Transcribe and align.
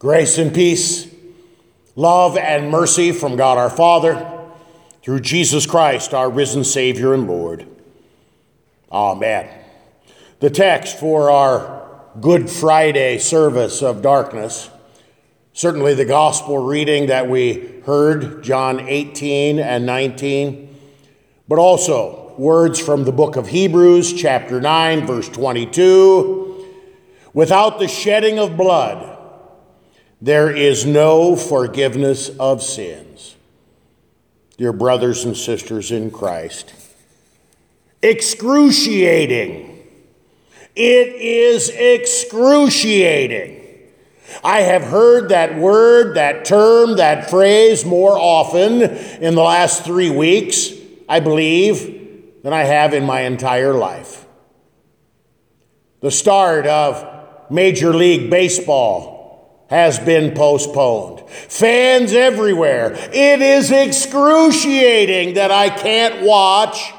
Grace 0.00 0.38
and 0.38 0.54
peace, 0.54 1.06
love 1.94 2.34
and 2.38 2.70
mercy 2.70 3.12
from 3.12 3.36
God 3.36 3.58
our 3.58 3.68
Father, 3.68 4.40
through 5.02 5.20
Jesus 5.20 5.66
Christ, 5.66 6.14
our 6.14 6.30
risen 6.30 6.64
Savior 6.64 7.12
and 7.12 7.28
Lord. 7.28 7.66
Amen. 8.90 9.46
The 10.38 10.48
text 10.48 10.98
for 10.98 11.30
our 11.30 12.00
Good 12.18 12.48
Friday 12.48 13.18
service 13.18 13.82
of 13.82 14.00
darkness, 14.00 14.70
certainly 15.52 15.92
the 15.92 16.06
gospel 16.06 16.56
reading 16.56 17.08
that 17.08 17.28
we 17.28 17.82
heard, 17.84 18.42
John 18.42 18.80
18 18.80 19.58
and 19.58 19.84
19, 19.84 20.78
but 21.46 21.58
also 21.58 22.34
words 22.38 22.80
from 22.80 23.04
the 23.04 23.12
book 23.12 23.36
of 23.36 23.48
Hebrews, 23.48 24.14
chapter 24.14 24.62
9, 24.62 25.06
verse 25.06 25.28
22. 25.28 26.66
Without 27.34 27.78
the 27.78 27.86
shedding 27.86 28.38
of 28.38 28.56
blood, 28.56 29.09
there 30.20 30.54
is 30.54 30.84
no 30.84 31.34
forgiveness 31.36 32.30
of 32.38 32.62
sins. 32.62 33.36
Dear 34.58 34.72
brothers 34.72 35.24
and 35.24 35.36
sisters 35.36 35.90
in 35.90 36.10
Christ, 36.10 36.74
excruciating. 38.02 39.78
It 40.76 41.14
is 41.14 41.68
excruciating. 41.70 43.56
I 44.44 44.60
have 44.60 44.84
heard 44.84 45.30
that 45.30 45.56
word, 45.58 46.14
that 46.14 46.44
term, 46.44 46.96
that 46.96 47.28
phrase 47.28 47.84
more 47.84 48.16
often 48.16 48.82
in 48.82 49.34
the 49.34 49.42
last 49.42 49.84
three 49.84 50.10
weeks, 50.10 50.70
I 51.08 51.20
believe, 51.20 52.42
than 52.42 52.52
I 52.52 52.62
have 52.62 52.94
in 52.94 53.04
my 53.04 53.22
entire 53.22 53.74
life. 53.74 54.24
The 56.00 56.10
start 56.10 56.66
of 56.66 57.50
Major 57.50 57.92
League 57.92 58.30
Baseball 58.30 59.19
has 59.70 60.00
been 60.00 60.34
postponed. 60.34 61.20
Fans 61.30 62.12
everywhere. 62.12 62.92
It 63.12 63.40
is 63.40 63.70
excruciating 63.70 65.34
that 65.34 65.52
I 65.52 65.70
can't 65.70 66.26
watch 66.26 66.92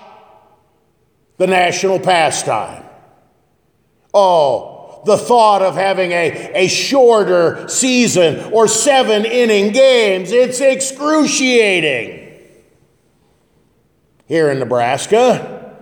the 1.36 1.48
national 1.48 2.00
pastime. 2.00 2.86
Oh, 4.14 5.02
the 5.06 5.18
thought 5.18 5.62
of 5.62 5.76
having 5.76 6.12
a, 6.12 6.52
a 6.54 6.68
shorter 6.70 7.68
season 7.68 8.54
or 8.54 8.70
seven 8.70 9.26
inning 9.26 9.74
games, 9.74 10.32
it's 10.32 10.62
excruciating. 10.62 12.20
Here 14.28 14.50
in 14.50 14.60
Nebraska, 14.60 15.76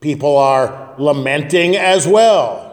people 0.00 0.36
are 0.36 0.96
lamenting 0.98 1.76
as 1.76 2.08
well. 2.08 2.72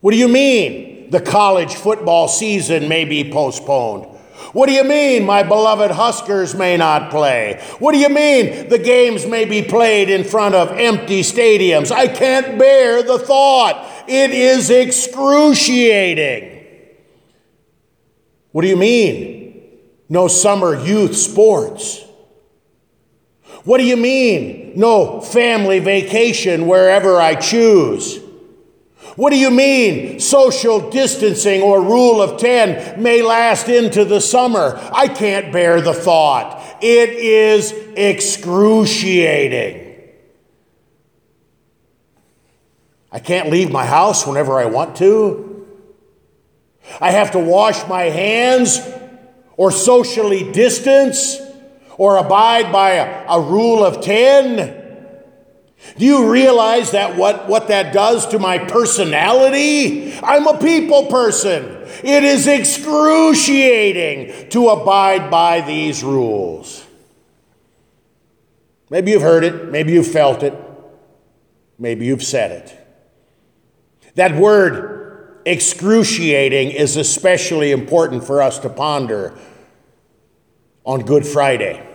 What 0.00 0.10
do 0.10 0.16
you 0.16 0.28
mean 0.28 0.93
the 1.14 1.20
college 1.20 1.76
football 1.76 2.26
season 2.26 2.88
may 2.88 3.04
be 3.04 3.30
postponed? 3.30 4.04
What 4.52 4.66
do 4.66 4.72
you 4.72 4.82
mean 4.82 5.24
my 5.24 5.44
beloved 5.44 5.92
Huskers 5.92 6.56
may 6.56 6.76
not 6.76 7.12
play? 7.12 7.64
What 7.78 7.92
do 7.92 7.98
you 7.98 8.08
mean 8.08 8.68
the 8.68 8.80
games 8.80 9.24
may 9.24 9.44
be 9.44 9.62
played 9.62 10.10
in 10.10 10.24
front 10.24 10.56
of 10.56 10.72
empty 10.72 11.20
stadiums? 11.20 11.92
I 11.92 12.08
can't 12.08 12.58
bear 12.58 13.04
the 13.04 13.20
thought. 13.20 13.88
It 14.08 14.32
is 14.32 14.70
excruciating. 14.70 16.50
What 18.50 18.62
do 18.62 18.68
you 18.68 18.76
mean? 18.76 19.62
No 20.08 20.26
summer 20.26 20.84
youth 20.84 21.14
sports. 21.14 22.04
What 23.62 23.78
do 23.78 23.84
you 23.84 23.96
mean? 23.96 24.72
No 24.74 25.20
family 25.20 25.78
vacation 25.78 26.66
wherever 26.66 27.20
I 27.20 27.36
choose. 27.36 28.23
What 29.16 29.30
do 29.30 29.38
you 29.38 29.50
mean 29.50 30.18
social 30.18 30.90
distancing 30.90 31.62
or 31.62 31.80
rule 31.80 32.20
of 32.20 32.40
10 32.40 33.00
may 33.00 33.22
last 33.22 33.68
into 33.68 34.04
the 34.04 34.20
summer? 34.20 34.76
I 34.92 35.06
can't 35.06 35.52
bear 35.52 35.80
the 35.80 35.94
thought. 35.94 36.78
It 36.82 37.10
is 37.10 37.72
excruciating. 37.96 39.82
I 43.12 43.20
can't 43.20 43.50
leave 43.50 43.70
my 43.70 43.86
house 43.86 44.26
whenever 44.26 44.58
I 44.58 44.64
want 44.64 44.96
to. 44.96 45.64
I 47.00 47.12
have 47.12 47.30
to 47.32 47.38
wash 47.38 47.86
my 47.86 48.02
hands 48.02 48.80
or 49.56 49.70
socially 49.70 50.50
distance 50.50 51.38
or 51.96 52.16
abide 52.16 52.72
by 52.72 52.94
a, 52.94 53.26
a 53.28 53.40
rule 53.40 53.84
of 53.84 54.00
10. 54.00 54.83
Do 55.96 56.04
you 56.04 56.30
realize 56.30 56.90
that 56.90 57.16
what, 57.16 57.48
what 57.48 57.68
that 57.68 57.92
does 57.92 58.26
to 58.28 58.38
my 58.38 58.58
personality? 58.58 60.14
I'm 60.22 60.46
a 60.46 60.58
people 60.58 61.06
person. 61.06 61.64
It 62.02 62.24
is 62.24 62.46
excruciating 62.46 64.50
to 64.50 64.68
abide 64.68 65.30
by 65.30 65.60
these 65.60 66.02
rules. 66.02 66.84
Maybe 68.90 69.12
you've 69.12 69.22
heard 69.22 69.44
it, 69.44 69.70
maybe 69.70 69.92
you've 69.92 70.10
felt 70.10 70.42
it, 70.42 70.54
maybe 71.78 72.06
you've 72.06 72.24
said 72.24 72.50
it. 72.50 72.80
That 74.14 74.36
word 74.36 75.42
excruciating 75.46 76.70
is 76.70 76.96
especially 76.96 77.72
important 77.72 78.24
for 78.24 78.42
us 78.42 78.58
to 78.60 78.68
ponder 78.68 79.36
on 80.84 81.00
Good 81.00 81.26
Friday. 81.26 81.93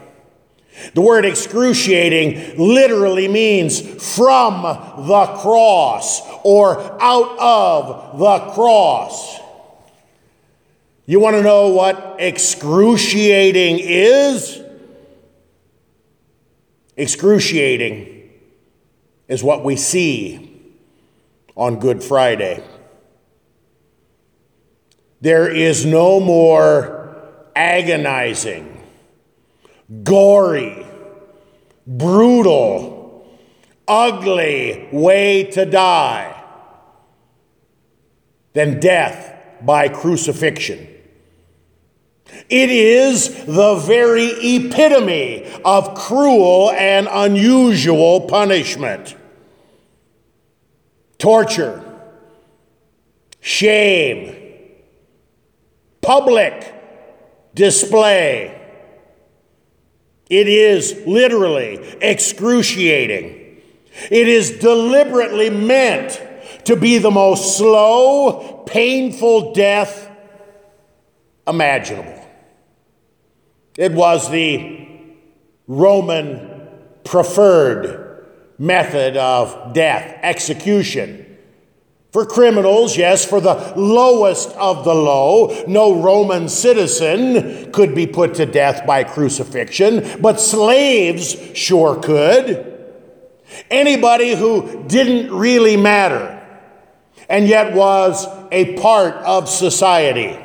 The 0.94 1.02
word 1.02 1.26
excruciating 1.26 2.58
literally 2.58 3.28
means 3.28 3.82
from 4.16 4.62
the 4.62 5.26
cross 5.40 6.22
or 6.44 6.80
out 7.02 7.38
of 7.40 8.20
the 8.20 8.52
cross. 8.54 9.40
You 11.06 11.20
want 11.20 11.36
to 11.36 11.42
know 11.42 11.70
what 11.70 12.18
excruciating 12.20 13.80
is? 13.80 14.62
Excruciating 16.96 18.30
is 19.28 19.44
what 19.44 19.64
we 19.64 19.76
see 19.76 20.62
on 21.56 21.80
Good 21.80 22.04
Friday. 22.04 22.64
There 25.22 25.50
is 25.50 25.86
no 25.86 26.20
more 26.20 27.18
agonizing 27.56 28.79
gory, 30.04 30.86
brutal, 31.88 33.28
ugly 33.88 34.88
way 34.92 35.46
to 35.46 35.66
die 35.66 36.36
than 38.54 38.80
death 38.80 39.36
by 39.62 39.90
crucifixion. 39.90 40.88
It 42.50 42.70
is 42.70 43.46
the 43.46 43.76
very 43.76 44.28
epitome 44.28 45.52
of 45.66 45.96
cruel 45.96 46.72
and 46.72 47.08
unusual 47.10 48.22
punishment. 48.22 49.16
Torture, 51.18 51.84
shame, 53.42 54.36
public 56.02 56.74
display 57.56 58.59
it 60.30 60.48
is 60.48 61.02
literally 61.06 61.76
excruciating. 62.02 63.62
It 64.12 64.28
is 64.28 64.60
deliberately 64.60 65.50
meant 65.50 66.22
to 66.66 66.76
be 66.76 67.00
the 67.00 67.12
most 67.12 67.58
slow, 67.58 68.64
painful 68.66 69.54
death 69.54 70.10
imaginable. 71.48 72.16
It 73.78 73.92
was 73.92 74.30
the 74.30 74.88
Roman 75.68 76.70
preferred 77.04 78.26
method 78.58 79.18
of 79.18 79.74
death, 79.74 80.20
execution. 80.22 81.29
For 82.12 82.26
criminals, 82.26 82.98
yes, 82.98 83.24
for 83.24 83.40
the 83.40 83.74
lowest 83.76 84.50
of 84.54 84.84
the 84.84 84.96
low, 84.96 85.64
no 85.68 86.02
Roman 86.02 86.50
citizen 86.50 87.72
could 87.72 87.94
be 87.94 88.08
put 88.08 88.34
to 88.36 88.48
death 88.48 88.86
by 88.88 89.04
crucifixion, 89.04 90.20
but 90.20 90.40
slaves 90.40 91.38
sure 91.56 91.96
could. 91.98 92.66
Anybody 93.70 94.36
who 94.36 94.86
didn't 94.88 95.32
really 95.32 95.78
matter 95.78 96.36
and 97.30 97.48
yet 97.48 97.76
was 97.76 98.28
a 98.52 98.76
part 98.78 99.16
of 99.18 99.48
society. 99.48 100.38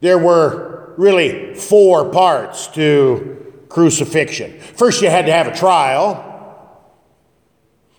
There 0.00 0.18
were 0.18 0.94
really 0.96 1.54
four 1.54 2.10
parts 2.10 2.68
to 2.68 3.54
crucifixion. 3.68 4.58
First, 4.60 5.02
you 5.02 5.10
had 5.10 5.26
to 5.26 5.32
have 5.32 5.46
a 5.46 5.54
trial. 5.54 6.26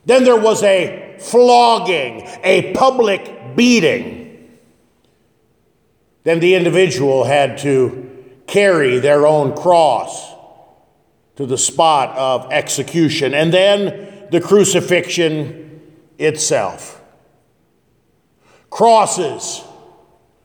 Then 0.05 0.23
there 0.23 0.39
was 0.39 0.63
a 0.63 1.10
flogging, 1.21 2.27
a 2.43 2.73
public 2.73 3.55
beating. 3.55 4.57
Then 6.23 6.39
the 6.39 6.55
individual 6.55 7.23
had 7.23 7.57
to 7.59 8.09
carry 8.47 8.99
their 8.99 9.25
own 9.25 9.55
cross 9.55 10.33
to 11.35 11.45
the 11.45 11.57
spot 11.57 12.15
of 12.17 12.51
execution, 12.51 13.33
and 13.33 13.53
then 13.53 14.27
the 14.31 14.41
crucifixion 14.41 15.81
itself. 16.17 17.01
Crosses 18.69 19.63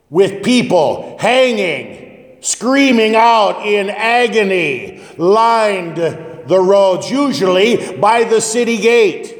with 0.09 0.43
people 0.43 1.17
hanging, 1.19 2.37
screaming 2.41 3.15
out 3.15 3.65
in 3.65 3.89
agony, 3.89 5.01
lined 5.17 5.97
the 5.97 6.59
roads, 6.59 7.11
usually 7.11 7.97
by 7.97 8.23
the 8.23 8.39
city 8.41 8.77
gate. 8.77 9.36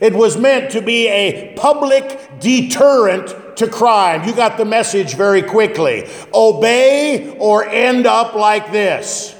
It 0.00 0.14
was 0.14 0.36
meant 0.36 0.70
to 0.72 0.82
be 0.82 1.08
a 1.08 1.54
public 1.56 2.40
deterrent 2.40 3.56
to 3.56 3.68
crime. 3.68 4.26
You 4.28 4.34
got 4.34 4.58
the 4.58 4.64
message 4.64 5.14
very 5.14 5.42
quickly. 5.42 6.08
Obey 6.34 7.36
or 7.38 7.64
end 7.64 8.06
up 8.06 8.34
like 8.34 8.72
this. 8.72 9.34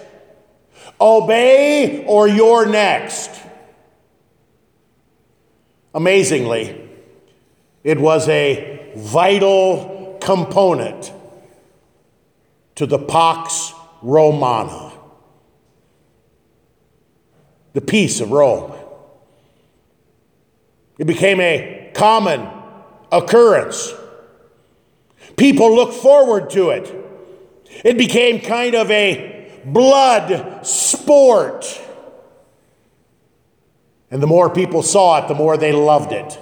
Obey 1.00 2.05
or 2.06 2.26
you're 2.26 2.67
next. 2.67 3.31
Amazingly, 5.94 6.88
it 7.85 7.99
was 8.00 8.29
a 8.29 8.93
vital 8.97 10.19
component 10.20 11.12
to 12.75 12.87
the 12.87 12.99
Pax 12.99 13.73
Romana, 14.02 14.93
the 17.73 17.81
peace 17.81 18.20
of 18.20 18.31
Rome. 18.31 18.73
It 20.99 21.07
became 21.07 21.41
a 21.41 21.91
common 21.95 22.49
occurrence. 23.13 23.93
People 25.37 25.75
looked 25.75 25.95
forward 25.95 26.51
to 26.51 26.71
it. 26.71 26.93
It 27.85 27.99
became 27.99 28.41
kind 28.41 28.75
of 28.75 28.91
a 28.91 29.61
blood 29.65 30.67
sport. 30.67 31.83
And 34.11 34.23
the 34.23 34.27
more 34.27 34.49
people 34.49 34.83
saw 34.83 35.23
it, 35.23 35.29
the 35.29 35.35
more 35.35 35.57
they 35.57 35.73
loved 35.73 36.13
it. 36.13 36.39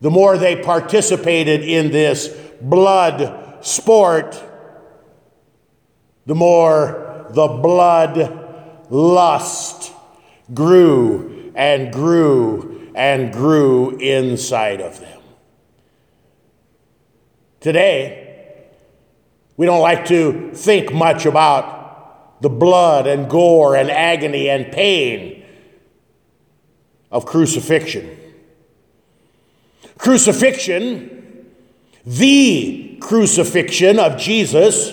The 0.00 0.10
more 0.10 0.36
they 0.36 0.56
participated 0.56 1.62
in 1.62 1.90
this 1.90 2.28
blood 2.60 3.64
sport, 3.64 4.42
the 6.26 6.34
more 6.34 7.26
the 7.30 7.46
blood 7.46 8.90
lust 8.90 9.92
grew 10.52 11.35
and 11.56 11.92
grew 11.92 12.90
and 12.94 13.32
grew 13.32 13.96
inside 13.96 14.80
of 14.80 15.00
them. 15.00 15.20
Today, 17.60 18.68
we 19.56 19.66
don't 19.66 19.80
like 19.80 20.06
to 20.06 20.52
think 20.52 20.92
much 20.92 21.26
about 21.26 22.42
the 22.42 22.50
blood 22.50 23.06
and 23.06 23.28
gore 23.28 23.74
and 23.74 23.90
agony 23.90 24.48
and 24.48 24.70
pain 24.70 25.44
of 27.10 27.24
crucifixion. 27.24 28.16
Crucifixion, 29.96 31.50
the 32.04 32.98
crucifixion 33.00 33.98
of 33.98 34.18
Jesus, 34.18 34.92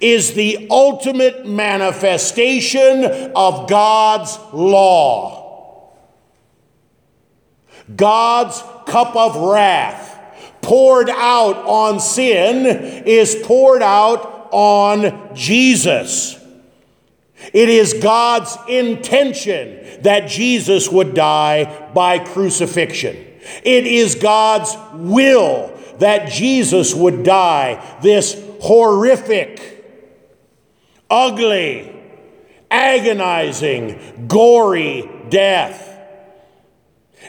is 0.00 0.34
the 0.34 0.66
ultimate 0.70 1.46
manifestation 1.46 3.32
of 3.36 3.68
God's 3.68 4.36
law. 4.52 5.43
God's 7.94 8.62
cup 8.86 9.14
of 9.16 9.36
wrath 9.36 10.18
poured 10.62 11.10
out 11.10 11.56
on 11.56 12.00
sin 12.00 12.64
is 13.06 13.36
poured 13.44 13.82
out 13.82 14.48
on 14.50 15.34
Jesus. 15.34 16.40
It 17.52 17.68
is 17.68 17.94
God's 17.94 18.56
intention 18.68 20.02
that 20.02 20.28
Jesus 20.28 20.88
would 20.88 21.14
die 21.14 21.90
by 21.92 22.18
crucifixion. 22.18 23.16
It 23.62 23.86
is 23.86 24.14
God's 24.14 24.74
will 24.94 25.72
that 25.98 26.30
Jesus 26.30 26.94
would 26.94 27.22
die 27.22 27.98
this 28.02 28.42
horrific, 28.60 29.84
ugly, 31.10 31.94
agonizing, 32.70 34.26
gory 34.26 35.10
death. 35.28 35.93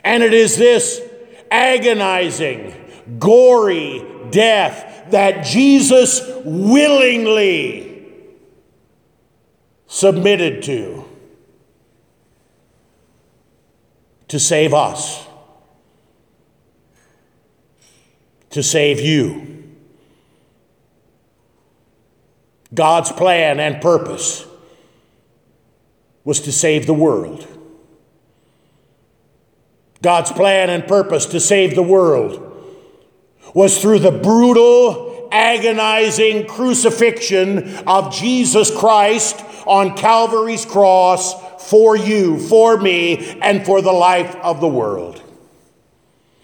And 0.05 0.21
it 0.21 0.35
is 0.35 0.55
this 0.55 1.01
agonizing, 1.49 2.73
gory 3.17 4.05
death 4.29 5.09
that 5.09 5.43
Jesus 5.43 6.21
willingly 6.45 8.07
submitted 9.87 10.61
to 10.63 11.03
to 14.27 14.39
save 14.39 14.73
us, 14.73 15.25
to 18.49 18.61
save 18.61 18.99
you. 18.99 19.63
God's 22.73 23.11
plan 23.11 23.59
and 23.59 23.81
purpose 23.81 24.45
was 26.23 26.41
to 26.41 26.51
save 26.51 26.85
the 26.85 26.93
world. 26.93 27.54
God's 30.05 30.31
plan 30.31 30.69
and 30.69 30.87
purpose 30.87 31.25
to 31.25 31.39
save 31.39 31.73
the 31.73 31.81
world 31.81 32.39
was 33.55 33.81
through 33.81 33.97
the 33.97 34.11
brutal, 34.11 35.27
agonizing 35.31 36.45
crucifixion 36.45 37.75
of 37.87 38.13
Jesus 38.13 38.69
Christ 38.69 39.43
on 39.65 39.97
Calvary's 39.97 40.63
cross 40.63 41.33
for 41.71 41.97
you, 41.97 42.37
for 42.37 42.77
me, 42.77 43.39
and 43.41 43.65
for 43.65 43.81
the 43.81 43.91
life 43.91 44.35
of 44.35 44.61
the 44.61 44.67
world. 44.67 45.23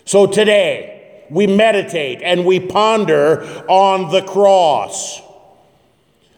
So 0.06 0.26
today, 0.26 1.28
we 1.30 1.46
meditate 1.46 2.24
and 2.24 2.48
we 2.48 2.60
ponder 2.60 3.44
on 3.70 4.12
the 4.12 4.24
cross. 4.24 5.22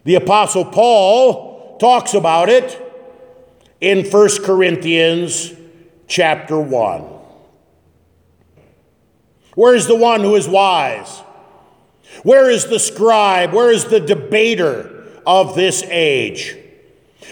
The 0.04 0.16
Apostle 0.16 0.66
Paul 0.66 1.78
talks 1.78 2.16
about 2.16 2.50
it 2.50 2.78
in 3.80 4.04
1 4.12 4.44
Corinthians 4.44 5.54
chapter 6.08 6.60
1. 6.60 7.02
Where 9.56 9.76
is 9.76 9.88
the 9.88 9.96
one 9.96 10.22
who 10.22 10.36
is 10.36 10.48
wise? 10.48 11.20
Where 12.24 12.50
is 12.50 12.68
the 12.68 12.80
scribe? 12.80 13.54
Where 13.54 13.72
is 13.72 13.86
the 13.86 14.00
debater 14.00 15.08
of 15.26 15.56
this 15.56 15.84
age? 15.84 16.56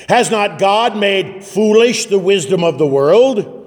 Has 0.09 0.31
not 0.31 0.59
God 0.59 0.97
made 0.97 1.43
foolish 1.43 2.05
the 2.05 2.19
wisdom 2.19 2.63
of 2.63 2.77
the 2.77 2.87
world? 2.87 3.57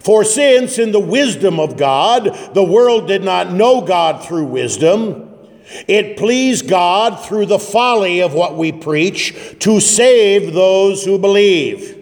For 0.00 0.24
since 0.24 0.78
in 0.78 0.92
the 0.92 1.00
wisdom 1.00 1.60
of 1.60 1.76
God 1.76 2.54
the 2.54 2.64
world 2.64 3.08
did 3.08 3.22
not 3.22 3.52
know 3.52 3.80
God 3.80 4.24
through 4.24 4.44
wisdom, 4.46 5.28
it 5.88 6.16
pleased 6.16 6.68
God 6.68 7.24
through 7.24 7.46
the 7.46 7.58
folly 7.58 8.20
of 8.20 8.34
what 8.34 8.56
we 8.56 8.72
preach 8.72 9.56
to 9.60 9.80
save 9.80 10.52
those 10.52 11.04
who 11.04 11.18
believe. 11.18 12.01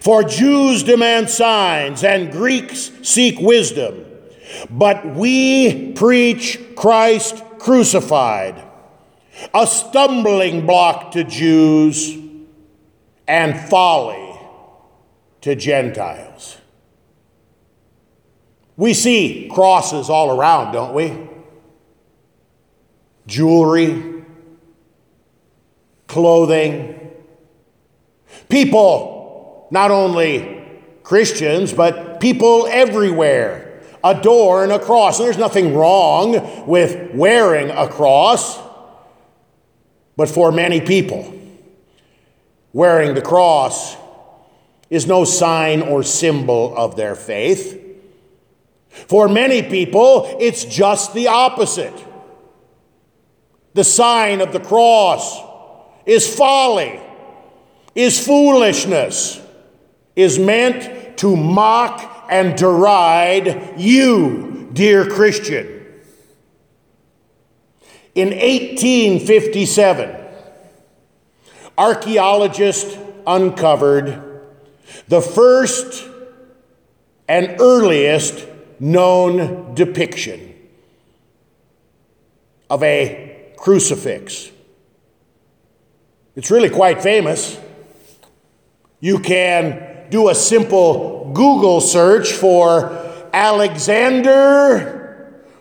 For 0.00 0.24
Jews 0.24 0.82
demand 0.82 1.30
signs 1.30 2.02
and 2.02 2.32
Greeks 2.32 2.90
seek 3.02 3.38
wisdom, 3.38 4.04
but 4.68 5.06
we 5.14 5.92
preach 5.92 6.58
Christ 6.74 7.42
crucified, 7.58 8.62
a 9.54 9.66
stumbling 9.66 10.66
block 10.66 11.12
to 11.12 11.24
Jews 11.24 12.16
and 13.28 13.58
folly 13.68 14.38
to 15.42 15.54
Gentiles. 15.54 16.58
We 18.76 18.92
see 18.92 19.48
crosses 19.52 20.10
all 20.10 20.38
around, 20.38 20.72
don't 20.72 20.94
we? 20.94 21.16
Jewelry, 23.26 24.24
clothing. 26.06 27.10
People, 28.48 29.15
not 29.70 29.90
only 29.90 30.64
Christians, 31.02 31.72
but 31.72 32.20
people 32.20 32.66
everywhere 32.66 33.80
adorn 34.02 34.70
a 34.70 34.78
cross. 34.78 35.18
And 35.18 35.26
there's 35.26 35.38
nothing 35.38 35.74
wrong 35.74 36.66
with 36.66 37.14
wearing 37.14 37.70
a 37.70 37.88
cross, 37.88 38.58
but 40.16 40.28
for 40.28 40.50
many 40.52 40.80
people, 40.80 41.32
wearing 42.72 43.14
the 43.14 43.22
cross 43.22 43.96
is 44.90 45.06
no 45.06 45.24
sign 45.24 45.82
or 45.82 46.02
symbol 46.02 46.76
of 46.76 46.96
their 46.96 47.14
faith. 47.14 47.82
For 48.88 49.28
many 49.28 49.62
people, 49.62 50.36
it's 50.40 50.64
just 50.64 51.12
the 51.12 51.28
opposite. 51.28 52.04
The 53.74 53.84
sign 53.84 54.40
of 54.40 54.52
the 54.52 54.60
cross 54.60 55.38
is 56.06 56.34
folly, 56.34 56.98
is 57.94 58.24
foolishness, 58.24 59.40
is 60.16 60.38
meant 60.38 61.18
to 61.18 61.36
mock 61.36 62.26
and 62.28 62.56
deride 62.56 63.78
you, 63.78 64.68
dear 64.72 65.08
Christian. 65.08 65.66
In 68.14 68.30
1857, 68.30 70.16
archaeologists 71.76 72.96
uncovered 73.26 74.22
the 75.08 75.20
first 75.20 76.08
and 77.28 77.56
earliest 77.60 78.46
known 78.80 79.74
depiction 79.74 80.54
of 82.70 82.82
a 82.82 83.52
crucifix. 83.56 84.50
It's 86.34 86.50
really 86.50 86.70
quite 86.70 87.02
famous. 87.02 87.58
You 89.00 89.18
can 89.18 89.95
do 90.10 90.28
a 90.28 90.34
simple 90.34 91.30
Google 91.34 91.80
search 91.80 92.32
for 92.32 92.90
Alexamenos 93.32 94.96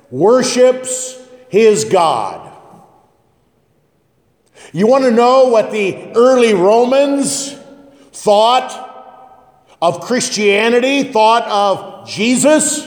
worships 0.10 1.20
his 1.50 1.86
God. 1.86 2.52
You 4.72 4.88
want 4.88 5.04
to 5.06 5.12
know 5.12 5.50
what 5.50 5.72
the 5.72 6.12
early 6.16 6.54
Romans 6.54 7.54
thought 8.12 8.82
of 9.82 10.02
Christianity, 10.02 11.04
thought 11.12 11.44
of 11.48 12.08
Jesus? 12.08 12.86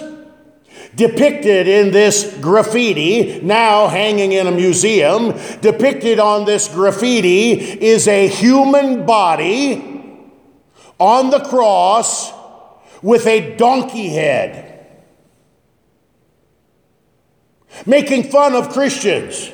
Depicted 0.94 1.68
in 1.68 1.92
this 1.92 2.36
graffiti, 2.40 3.40
now 3.40 3.86
hanging 3.86 4.32
in 4.32 4.46
a 4.46 4.50
museum, 4.50 5.32
depicted 5.60 6.18
on 6.18 6.44
this 6.44 6.66
graffiti 6.68 7.52
is 7.52 8.08
a 8.08 8.26
human 8.26 9.06
body 9.06 9.97
on 10.98 11.30
the 11.30 11.40
cross 11.40 12.32
with 13.02 13.26
a 13.26 13.56
donkey 13.56 14.08
head, 14.08 14.86
making 17.86 18.24
fun 18.24 18.54
of 18.54 18.70
Christians. 18.70 19.50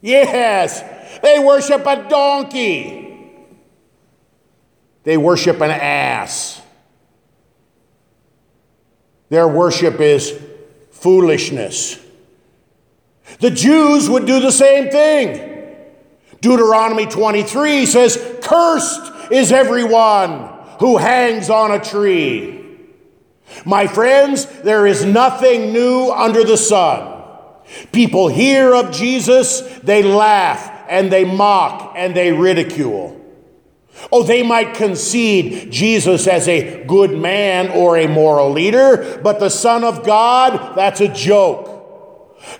Yes, 0.00 0.82
they 1.20 1.38
worship 1.38 1.86
a 1.86 2.08
donkey. 2.08 3.02
They 5.04 5.16
worship 5.18 5.60
an 5.60 5.70
ass. 5.70 6.62
Their 9.28 9.48
worship 9.48 10.00
is 10.00 10.38
foolishness. 10.90 12.00
The 13.40 13.50
Jews 13.50 14.08
would 14.08 14.26
do 14.26 14.40
the 14.40 14.52
same 14.52 14.90
thing. 14.90 15.52
Deuteronomy 16.40 17.06
23 17.06 17.86
says, 17.86 18.38
Cursed 18.42 19.13
is 19.30 19.52
everyone 19.52 20.50
who 20.80 20.96
hangs 20.96 21.50
on 21.50 21.70
a 21.70 21.82
tree. 21.82 22.64
My 23.64 23.86
friends, 23.86 24.46
there 24.62 24.86
is 24.86 25.04
nothing 25.04 25.72
new 25.72 26.10
under 26.10 26.44
the 26.44 26.56
sun. 26.56 27.22
People 27.92 28.28
hear 28.28 28.74
of 28.74 28.92
Jesus, 28.92 29.60
they 29.82 30.02
laugh 30.02 30.84
and 30.88 31.10
they 31.10 31.24
mock 31.24 31.94
and 31.96 32.14
they 32.14 32.32
ridicule. 32.32 33.20
Oh, 34.12 34.22
they 34.22 34.42
might 34.42 34.74
concede 34.74 35.70
Jesus 35.70 36.26
as 36.26 36.48
a 36.48 36.84
good 36.84 37.12
man 37.12 37.70
or 37.70 37.96
a 37.96 38.08
moral 38.08 38.50
leader, 38.50 39.20
but 39.22 39.38
the 39.40 39.48
Son 39.48 39.84
of 39.84 40.04
God, 40.04 40.74
that's 40.74 41.00
a 41.00 41.08
joke. 41.08 41.73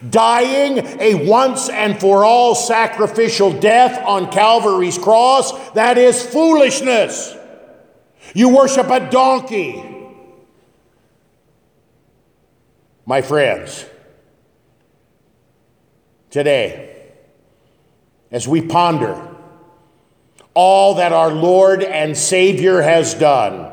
Dying 0.09 0.79
a 1.01 1.27
once 1.27 1.69
and 1.69 1.99
for 1.99 2.25
all 2.25 2.55
sacrificial 2.55 3.53
death 3.53 4.05
on 4.07 4.31
Calvary's 4.31 4.99
cross, 4.99 5.71
that 5.71 5.99
is 5.99 6.25
foolishness. 6.25 7.35
You 8.35 8.55
worship 8.55 8.89
a 8.89 9.11
donkey. 9.11 9.91
My 13.07 13.21
friends, 13.21 13.85
today, 16.31 17.13
as 18.31 18.49
we 18.49 18.63
ponder 18.63 19.35
all 20.55 20.95
that 20.95 21.13
our 21.13 21.31
Lord 21.33 21.83
and 21.83 22.17
Savior 22.17 22.81
has 22.81 23.13
done. 23.15 23.71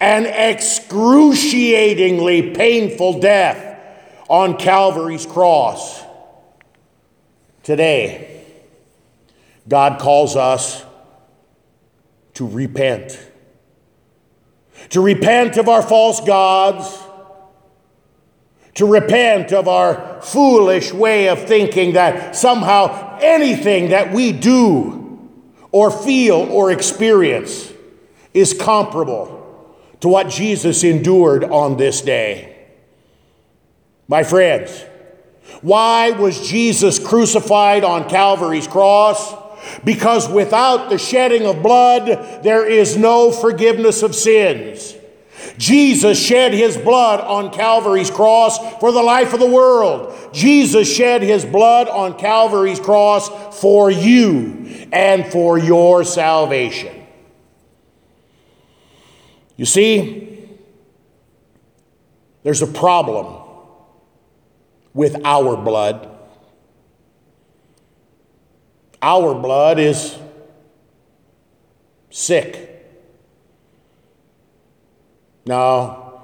An 0.00 0.26
excruciatingly 0.26 2.54
painful 2.54 3.20
death 3.20 3.71
on 4.32 4.56
Calvary's 4.56 5.26
cross. 5.26 6.02
Today, 7.62 8.46
God 9.68 10.00
calls 10.00 10.36
us 10.36 10.82
to 12.32 12.48
repent. 12.48 13.20
To 14.88 15.02
repent 15.02 15.58
of 15.58 15.68
our 15.68 15.82
false 15.82 16.18
gods, 16.20 16.98
to 18.76 18.86
repent 18.86 19.52
of 19.52 19.68
our 19.68 20.22
foolish 20.22 20.94
way 20.94 21.28
of 21.28 21.46
thinking 21.46 21.92
that 21.92 22.34
somehow 22.34 23.18
anything 23.20 23.90
that 23.90 24.14
we 24.14 24.32
do 24.32 25.30
or 25.72 25.90
feel 25.90 26.36
or 26.50 26.72
experience 26.72 27.70
is 28.32 28.54
comparable 28.54 29.76
to 30.00 30.08
what 30.08 30.30
Jesus 30.30 30.84
endured 30.84 31.44
on 31.44 31.76
this 31.76 32.00
day. 32.00 32.51
My 34.08 34.24
friends, 34.24 34.84
why 35.60 36.10
was 36.10 36.48
Jesus 36.48 36.98
crucified 36.98 37.84
on 37.84 38.08
Calvary's 38.08 38.66
cross? 38.66 39.34
Because 39.84 40.28
without 40.28 40.90
the 40.90 40.98
shedding 40.98 41.46
of 41.46 41.62
blood, 41.62 42.42
there 42.42 42.66
is 42.66 42.96
no 42.96 43.30
forgiveness 43.30 44.02
of 44.02 44.14
sins. 44.14 44.96
Jesus 45.58 46.20
shed 46.20 46.52
his 46.52 46.76
blood 46.76 47.20
on 47.20 47.52
Calvary's 47.52 48.10
cross 48.10 48.58
for 48.78 48.92
the 48.92 49.02
life 49.02 49.32
of 49.34 49.40
the 49.40 49.50
world. 49.50 50.16
Jesus 50.32 50.92
shed 50.92 51.22
his 51.22 51.44
blood 51.44 51.88
on 51.88 52.18
Calvary's 52.18 52.80
cross 52.80 53.28
for 53.60 53.90
you 53.90 54.88
and 54.92 55.26
for 55.26 55.58
your 55.58 56.04
salvation. 56.04 57.06
You 59.56 59.66
see, 59.66 60.48
there's 62.42 62.62
a 62.62 62.66
problem 62.66 63.41
with 64.94 65.24
our 65.24 65.56
blood. 65.56 66.08
Our 69.00 69.34
blood 69.34 69.78
is 69.78 70.16
sick. 72.10 72.68
Now, 75.44 76.22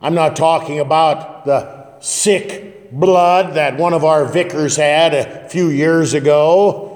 I'm 0.00 0.14
not 0.14 0.36
talking 0.36 0.78
about 0.78 1.44
the 1.44 1.98
sick 2.00 2.92
blood 2.92 3.54
that 3.54 3.78
one 3.78 3.92
of 3.92 4.04
our 4.04 4.26
vicars 4.26 4.76
had 4.76 5.14
a 5.14 5.48
few 5.48 5.68
years 5.68 6.14
ago 6.14 6.92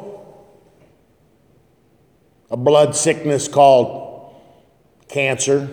a 2.50 2.56
blood 2.56 2.94
sickness 2.94 3.48
called 3.48 4.34
cancer, 5.08 5.68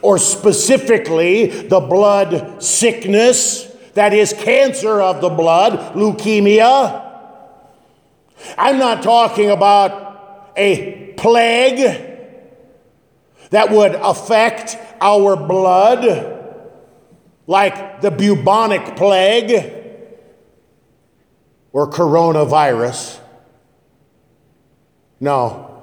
or 0.00 0.18
specifically 0.18 1.46
the 1.46 1.80
blood 1.80 2.62
sickness 2.62 3.71
that 3.94 4.14
is 4.14 4.32
cancer 4.32 5.00
of 5.00 5.20
the 5.20 5.28
blood, 5.28 5.94
leukemia. 5.94 7.10
I'm 8.58 8.78
not 8.78 9.02
talking 9.02 9.50
about 9.50 10.52
a 10.56 11.12
plague 11.16 12.10
that 13.50 13.70
would 13.70 13.94
affect 13.94 14.78
our 15.00 15.36
blood, 15.36 16.38
like 17.46 18.00
the 18.00 18.10
bubonic 18.10 18.96
plague 18.96 19.72
or 21.72 21.90
coronavirus. 21.90 23.20
No. 25.20 25.82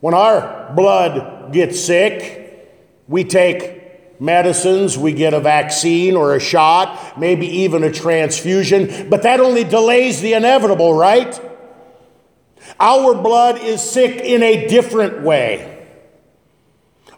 When 0.00 0.12
our 0.12 0.72
blood 0.74 1.52
gets 1.52 1.80
sick, 1.80 2.68
we 3.08 3.24
take 3.24 3.83
medicines, 4.20 4.96
we 4.96 5.12
get 5.12 5.34
a 5.34 5.40
vaccine 5.40 6.16
or 6.16 6.34
a 6.34 6.40
shot, 6.40 7.18
maybe 7.18 7.46
even 7.46 7.82
a 7.84 7.92
transfusion, 7.92 9.08
but 9.08 9.22
that 9.22 9.40
only 9.40 9.64
delays 9.64 10.20
the 10.20 10.34
inevitable, 10.34 10.94
right? 10.94 11.40
Our 12.80 13.14
blood 13.14 13.60
is 13.60 13.82
sick 13.82 14.20
in 14.20 14.42
a 14.42 14.66
different 14.68 15.22
way. 15.22 15.86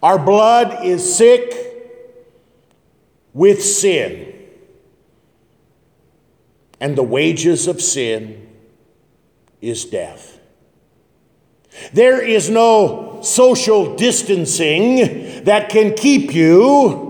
Our 0.02 0.18
blood 0.18 0.84
is 0.84 1.16
sick 1.16 1.54
with 3.32 3.62
sin. 3.62 4.34
And 6.80 6.96
the 6.96 7.02
wages 7.02 7.66
of 7.66 7.80
sin 7.80 8.48
is 9.60 9.84
death. 9.86 10.38
There 11.92 12.22
is 12.22 12.50
no 12.50 13.15
social 13.26 13.96
distancing 13.96 15.44
that 15.44 15.68
can 15.68 15.94
keep 15.94 16.32
you 16.32 17.06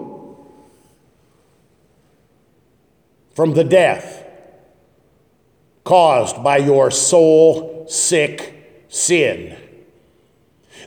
from 3.35 3.53
the 3.53 3.65
death 3.65 4.25
caused 5.85 6.43
by 6.43 6.57
your 6.57 6.91
soul 6.91 7.87
sick 7.89 8.85
sin. 8.89 9.57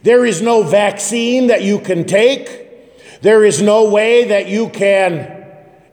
There 0.03 0.25
is 0.25 0.41
no 0.41 0.63
vaccine 0.63 1.47
that 1.47 1.63
you 1.63 1.79
can 1.79 2.05
take. 2.05 3.21
There 3.21 3.43
is 3.43 3.61
no 3.61 3.89
way 3.89 4.25
that 4.25 4.47
you 4.47 4.69
can 4.69 5.45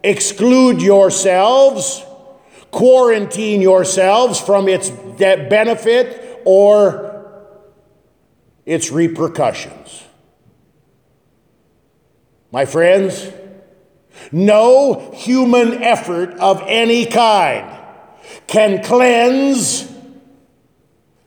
exclude 0.02 0.80
yourselves, 0.80 2.04
quarantine 2.70 3.60
yourselves 3.60 4.40
from 4.40 4.68
its 4.68 4.90
benefit 4.90 6.40
or 6.44 7.15
its 8.66 8.90
repercussions. 8.90 10.02
My 12.50 12.64
friends, 12.64 13.30
no 14.32 15.12
human 15.12 15.82
effort 15.82 16.30
of 16.38 16.62
any 16.66 17.06
kind 17.06 17.72
can 18.46 18.82
cleanse 18.82 19.92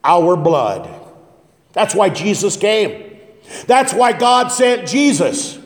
our 0.03 0.35
blood. 0.35 0.89
That's 1.73 1.95
why 1.95 2.09
Jesus 2.09 2.57
came. 2.57 3.19
That's 3.67 3.93
why 3.93 4.13
God 4.13 4.49
sent 4.49 4.87
Jesus. 4.87 5.57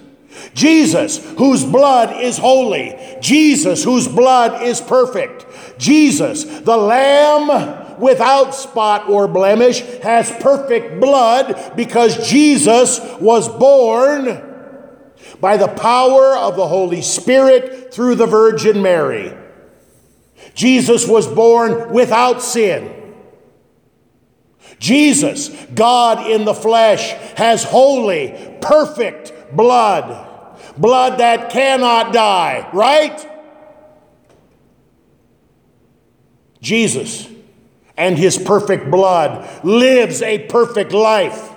Jesus, 0.54 1.18
whose 1.38 1.64
blood 1.64 2.22
is 2.22 2.38
holy. 2.38 3.18
Jesus, 3.22 3.84
whose 3.84 4.08
blood 4.08 4.64
is 4.64 4.82
perfect. 4.82 5.46
Jesus, 5.78 6.44
the 6.44 6.78
Lamb 6.78 7.83
without 8.00 8.56
spot 8.56 9.10
or 9.10 9.28
blemish, 9.28 9.82
has 10.02 10.32
perfect 10.42 11.00
blood 11.00 11.74
because 11.76 12.30
Jesus 12.30 13.00
was 13.20 13.48
born 13.48 14.52
by 15.40 15.58
the 15.58 15.68
power 15.68 16.38
of 16.38 16.56
the 16.56 16.68
Holy 16.68 17.02
Spirit 17.02 17.94
through 17.94 18.16
the 18.16 18.26
Virgin 18.26 18.82
Mary. 18.82 19.38
Jesus 20.54 21.08
was 21.08 21.28
born 21.28 21.92
without 21.92 22.42
sin. 22.42 23.00
Jesus, 24.80 25.50
God 25.74 26.30
in 26.30 26.46
the 26.46 26.54
flesh, 26.54 27.12
has 27.38 27.64
holy, 27.64 28.58
perfect 28.62 29.56
blood. 29.56 30.30
Blood 30.78 31.20
that 31.20 31.50
cannot 31.52 32.14
die, 32.14 32.70
right? 32.74 33.30
Jesus 36.62 37.33
and 37.98 38.18
his 38.18 38.38
perfect 38.38 38.90
blood 38.90 39.64
lives 39.64 40.22
a 40.22 40.40
perfect 40.40 40.92
life. 40.92 41.52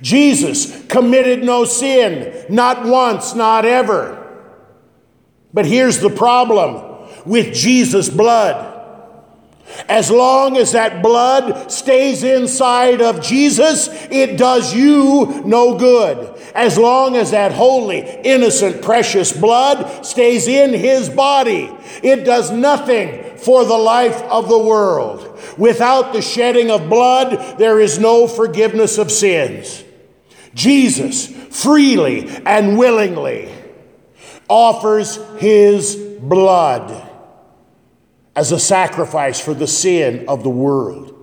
Jesus 0.00 0.86
committed 0.86 1.42
no 1.44 1.64
sin, 1.64 2.44
not 2.48 2.84
once, 2.84 3.34
not 3.34 3.64
ever. 3.64 4.22
But 5.52 5.66
here's 5.66 6.00
the 6.00 6.10
problem 6.10 7.08
with 7.24 7.54
Jesus' 7.54 8.08
blood. 8.08 8.75
As 9.88 10.10
long 10.10 10.56
as 10.56 10.72
that 10.72 11.02
blood 11.02 11.70
stays 11.70 12.22
inside 12.22 13.00
of 13.02 13.20
Jesus, 13.20 13.88
it 14.10 14.36
does 14.38 14.74
you 14.74 15.42
no 15.44 15.76
good. 15.76 16.34
As 16.54 16.78
long 16.78 17.16
as 17.16 17.32
that 17.32 17.52
holy, 17.52 17.98
innocent, 17.98 18.82
precious 18.82 19.32
blood 19.32 20.04
stays 20.04 20.48
in 20.48 20.72
his 20.72 21.08
body, 21.08 21.70
it 22.02 22.24
does 22.24 22.50
nothing 22.50 23.36
for 23.36 23.64
the 23.64 23.76
life 23.76 24.22
of 24.22 24.48
the 24.48 24.58
world. 24.58 25.38
Without 25.58 26.12
the 26.12 26.22
shedding 26.22 26.70
of 26.70 26.88
blood, 26.88 27.58
there 27.58 27.80
is 27.80 27.98
no 27.98 28.26
forgiveness 28.26 28.98
of 28.98 29.10
sins. 29.12 29.84
Jesus 30.54 31.26
freely 31.54 32.28
and 32.46 32.78
willingly 32.78 33.52
offers 34.48 35.18
his 35.38 35.96
blood 35.96 37.05
as 38.36 38.52
a 38.52 38.60
sacrifice 38.60 39.40
for 39.40 39.54
the 39.54 39.66
sin 39.66 40.28
of 40.28 40.42
the 40.42 40.50
world. 40.50 41.14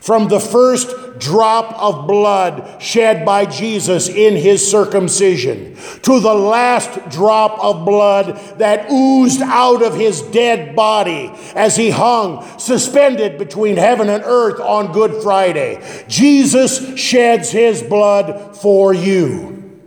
From 0.00 0.28
the 0.28 0.40
first 0.40 1.18
drop 1.18 1.74
of 1.80 2.06
blood 2.06 2.80
shed 2.80 3.24
by 3.24 3.46
Jesus 3.46 4.08
in 4.08 4.36
his 4.36 4.68
circumcision 4.68 5.76
to 6.02 6.20
the 6.20 6.34
last 6.34 7.08
drop 7.08 7.58
of 7.58 7.84
blood 7.84 8.38
that 8.58 8.90
oozed 8.90 9.42
out 9.42 9.82
of 9.82 9.94
his 9.94 10.22
dead 10.22 10.76
body 10.76 11.32
as 11.54 11.76
he 11.76 11.90
hung 11.90 12.46
suspended 12.58 13.38
between 13.38 13.76
heaven 13.76 14.08
and 14.08 14.22
earth 14.24 14.60
on 14.60 14.92
Good 14.92 15.22
Friday, 15.22 16.04
Jesus 16.06 16.96
sheds 16.98 17.50
his 17.50 17.82
blood 17.82 18.56
for 18.56 18.92
you. 18.92 19.80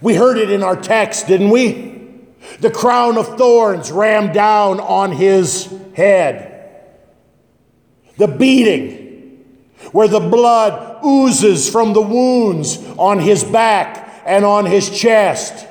We 0.00 0.14
heard 0.14 0.36
it 0.36 0.50
in 0.50 0.62
our 0.62 0.76
text, 0.76 1.28
didn't 1.28 1.50
we? 1.50 1.91
The 2.60 2.70
crown 2.70 3.18
of 3.18 3.38
thorns 3.38 3.90
rammed 3.90 4.34
down 4.34 4.80
on 4.80 5.12
his 5.12 5.72
head. 5.94 6.48
The 8.16 8.28
beating, 8.28 9.44
where 9.92 10.08
the 10.08 10.20
blood 10.20 11.04
oozes 11.04 11.68
from 11.68 11.92
the 11.92 12.02
wounds 12.02 12.78
on 12.98 13.18
his 13.18 13.42
back 13.42 14.22
and 14.24 14.44
on 14.44 14.66
his 14.66 14.90
chest. 14.90 15.66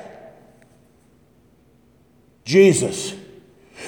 Jesus, 2.44 3.14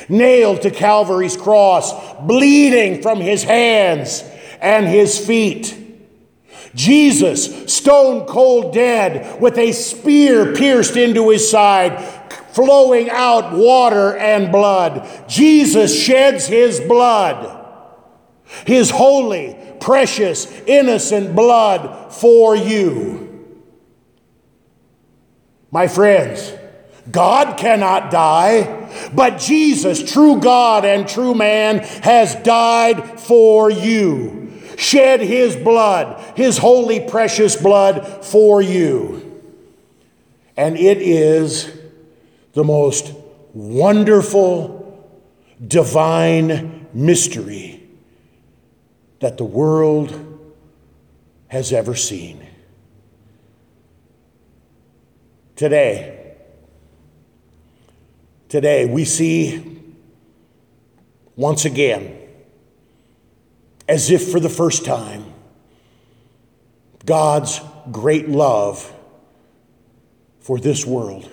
nailed 0.08 0.62
to 0.62 0.70
Calvary's 0.70 1.36
cross, 1.36 1.92
bleeding 2.22 3.02
from 3.02 3.20
his 3.20 3.42
hands 3.42 4.24
and 4.60 4.86
his 4.86 5.18
feet. 5.18 5.80
Jesus, 6.74 7.72
stone 7.72 8.26
cold 8.26 8.74
dead, 8.74 9.40
with 9.40 9.58
a 9.58 9.72
spear 9.72 10.54
pierced 10.54 10.96
into 10.96 11.30
his 11.30 11.48
side, 11.48 12.23
flowing 12.54 13.10
out 13.10 13.52
water 13.52 14.16
and 14.16 14.52
blood. 14.52 15.08
Jesus 15.28 16.00
sheds 16.00 16.46
his 16.46 16.78
blood, 16.80 17.66
his 18.64 18.90
holy, 18.90 19.58
precious, 19.80 20.50
innocent 20.66 21.34
blood 21.34 22.12
for 22.12 22.54
you. 22.54 23.24
My 25.72 25.88
friends, 25.88 26.52
God 27.10 27.58
cannot 27.58 28.12
die, 28.12 29.10
but 29.12 29.38
Jesus, 29.38 30.12
true 30.12 30.38
God 30.38 30.84
and 30.84 31.08
true 31.08 31.34
man, 31.34 31.80
has 32.04 32.36
died 32.36 33.18
for 33.18 33.68
you, 33.68 34.52
shed 34.78 35.20
his 35.20 35.56
blood, 35.56 36.22
his 36.36 36.56
holy, 36.56 37.00
precious 37.00 37.56
blood 37.56 38.24
for 38.24 38.62
you. 38.62 39.42
And 40.56 40.76
it 40.76 41.02
is 41.02 41.83
the 42.54 42.64
most 42.64 43.12
wonderful, 43.52 44.80
divine 45.66 46.86
mystery 46.92 47.82
that 49.20 49.36
the 49.36 49.44
world 49.44 50.20
has 51.48 51.72
ever 51.72 51.94
seen. 51.94 52.44
Today, 55.56 56.34
today 58.48 58.86
we 58.86 59.04
see 59.04 59.82
once 61.36 61.64
again, 61.64 62.16
as 63.88 64.10
if 64.10 64.30
for 64.30 64.40
the 64.40 64.48
first 64.48 64.84
time, 64.84 65.24
God's 67.04 67.60
great 67.90 68.28
love 68.28 68.92
for 70.40 70.58
this 70.58 70.86
world. 70.86 71.28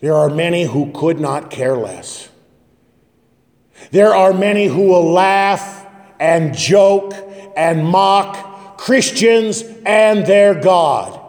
There 0.00 0.14
are 0.14 0.28
many 0.28 0.64
who 0.64 0.92
could 0.92 1.20
not 1.20 1.50
care 1.50 1.76
less. 1.76 2.28
There 3.90 4.14
are 4.14 4.32
many 4.32 4.66
who 4.66 4.88
will 4.88 5.10
laugh 5.10 5.86
and 6.18 6.56
joke 6.56 7.12
and 7.56 7.84
mock 7.86 8.78
Christians 8.78 9.62
and 9.84 10.26
their 10.26 10.54
God. 10.54 11.20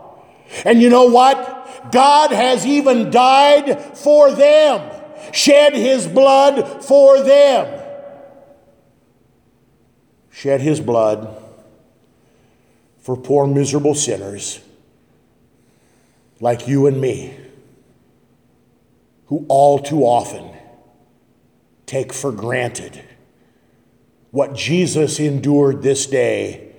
And 0.66 0.82
you 0.82 0.90
know 0.90 1.06
what? 1.06 1.92
God 1.92 2.32
has 2.32 2.66
even 2.66 3.12
died 3.12 3.98
for 3.98 4.32
them, 4.32 4.92
shed 5.32 5.74
his 5.74 6.08
blood 6.08 6.84
for 6.84 7.22
them. 7.22 7.84
Shed 10.32 10.62
his 10.62 10.80
blood 10.80 11.44
for 13.00 13.18
poor, 13.18 13.48
miserable 13.48 13.96
sinners 13.96 14.60
like 16.40 16.68
you 16.68 16.86
and 16.86 17.02
me 17.02 17.36
who 19.28 19.46
all 19.50 19.80
too 19.80 20.04
often 20.04 20.50
take 21.86 22.12
for 22.14 22.32
granted 22.32 23.04
what 24.32 24.54
Jesus 24.54 25.20
endured 25.20 25.82
this 25.82 26.06
day 26.06 26.72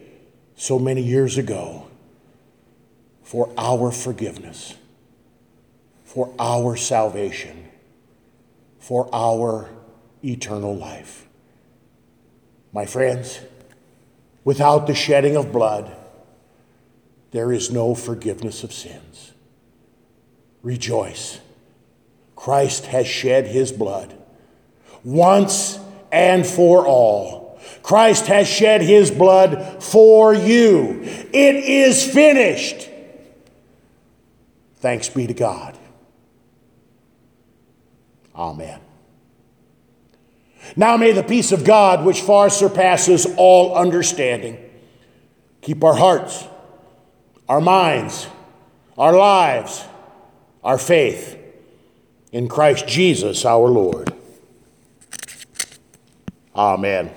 so 0.55 0.79
many 0.79 1.03
years 1.03 1.39
ago 1.39 1.89
for 3.23 3.51
our 3.59 3.91
forgiveness, 3.91 4.75
for 6.05 6.33
our 6.39 6.77
salvation, 6.77 7.69
for 8.79 9.09
our 9.13 9.69
eternal 10.25 10.77
life. 10.77 11.27
My 12.73 12.87
friends, 12.87 13.41
without 14.45 14.87
the 14.87 14.95
shedding 14.95 15.37
of 15.37 15.53
blood, 15.53 15.95
there 17.31 17.53
is 17.53 17.71
no 17.71 17.95
forgiveness 17.95 18.65
of 18.65 18.73
sins. 18.73 19.33
Rejoice 20.63 21.41
Christ 22.49 22.87
has 22.87 23.07
shed 23.07 23.47
his 23.47 23.73
blood 23.73 24.15
once 25.05 25.79
and 26.11 26.47
for 26.47 26.87
all. 26.87 27.61
Christ 27.83 28.29
has 28.29 28.49
shed 28.49 28.81
his 28.81 29.11
blood 29.11 29.83
for 29.85 30.33
you. 30.33 30.99
It 31.03 31.57
is 31.57 32.11
finished. 32.11 32.89
Thanks 34.77 35.11
be 35.11 35.27
to 35.27 35.35
God. 35.35 35.77
Amen. 38.35 38.81
Now 40.75 40.97
may 40.97 41.13
the 41.13 41.23
peace 41.23 41.53
of 41.53 41.67
God, 41.67 42.03
which 42.03 42.23
far 42.23 42.49
surpasses 42.49 43.27
all 43.37 43.77
understanding, 43.77 44.57
keep 45.61 45.85
our 45.85 45.95
hearts, 45.95 46.49
our 47.47 47.61
minds, 47.61 48.27
our 48.97 49.13
lives, 49.13 49.85
our 50.65 50.79
faith 50.79 51.38
in 52.33 52.49
Christ 52.49 52.87
Jesus 52.87 53.45
our 53.45 53.69
Lord. 53.69 54.13
Amen. 56.55 57.11